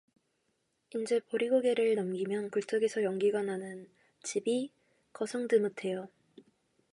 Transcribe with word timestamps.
인제 0.95 1.19
보릿고개를 1.29 1.93
넘기려면 1.93 2.49
굴뚝에서 2.49 3.03
연기가 3.03 3.37
못 3.41 3.45
나는 3.45 3.87
집이 4.23 4.71
겅성드뭇해요. 5.13 6.09